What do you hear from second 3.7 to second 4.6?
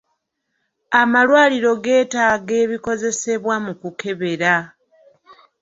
kukebera.